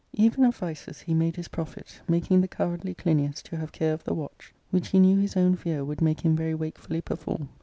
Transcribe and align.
Even 0.13 0.43
of 0.45 0.55
vices 0.57 1.01
he 1.01 1.13
made 1.13 1.35
his 1.35 1.47
profit; 1.47 2.01
making 2.07 2.41
the 2.41 2.47
cowardly 2.47 2.95
Clinias 2.95 3.43
to 3.43 3.57
have 3.57 3.71
care 3.71 3.93
of 3.93 4.03
the 4.03 4.15
watch, 4.15 4.51
which 4.71 4.87
he 4.87 4.99
knew 4.99 5.17
his 5.19 5.37
own 5.37 5.55
fear 5.55 5.85
would 5.85 6.01
make 6.01 6.21
him 6.21 6.35
very 6.35 6.55
wakefuUy 6.55 7.05
perform. 7.05 7.49